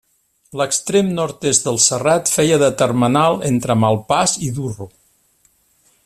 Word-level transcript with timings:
L'extrem 0.59 1.11
nord-est 1.19 1.67
del 1.67 1.77
serrat 1.87 2.31
feia 2.37 2.57
de 2.65 2.71
termenal 2.83 3.39
entre 3.53 3.79
Malpàs 3.85 4.37
i 4.49 4.51
Durro. 4.59 4.89